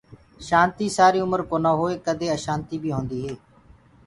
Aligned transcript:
شآنتي 0.47 0.87
سآري 0.97 1.19
اُمر 1.23 1.41
ڪونآ 1.49 1.71
هوئي 1.79 1.95
ڪدي 2.05 2.27
اشآنتي 2.37 2.75
بي 2.81 2.89
هوندي 2.95 3.19
هي 3.25 3.33